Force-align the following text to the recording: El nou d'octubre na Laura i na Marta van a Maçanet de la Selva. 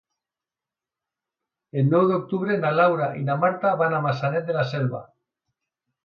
El 1.81 1.83
nou 1.89 2.07
d'octubre 2.11 2.55
na 2.63 2.71
Laura 2.77 3.09
i 3.19 3.21
na 3.27 3.35
Marta 3.43 3.73
van 3.83 3.93
a 3.97 4.01
Maçanet 4.07 4.49
de 4.49 4.57
la 4.57 4.63
Selva. 4.71 5.03